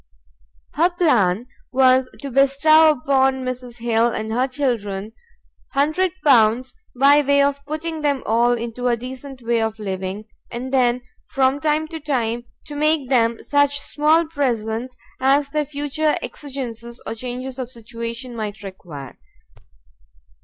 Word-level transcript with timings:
Her 0.73 0.89
plan 0.89 1.45
was 1.71 2.09
to 2.21 2.31
bestow 2.31 2.89
upon 2.89 3.45
Mrs 3.45 3.77
Hill 3.77 4.07
and 4.07 4.33
her 4.33 4.47
children 4.47 5.11
L100 5.75 6.73
by 6.95 7.21
way 7.21 7.43
of 7.43 7.63
putting 7.67 8.01
them 8.01 8.23
all 8.25 8.53
into 8.53 8.87
a 8.87 8.97
decent 8.97 9.43
way 9.43 9.61
of 9.61 9.77
living; 9.77 10.25
and, 10.49 10.73
then, 10.73 11.03
from 11.27 11.59
time 11.59 11.87
to 11.89 11.99
time, 11.99 12.45
to 12.65 12.73
make 12.75 13.09
them 13.09 13.43
such 13.43 13.79
small 13.79 14.25
presents 14.25 14.97
as 15.19 15.49
their 15.49 15.65
future 15.65 16.15
exigencies 16.23 16.99
or 17.05 17.13
changes 17.13 17.59
of 17.59 17.69
situation 17.69 18.35
might 18.35 18.63
require. 18.63 19.19